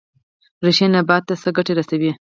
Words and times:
ریښې 0.63 0.87
نبات 0.93 1.23
ته 1.27 1.33
څه 1.41 1.49
ګټه 1.57 1.73
رسوي؟ 1.79 2.11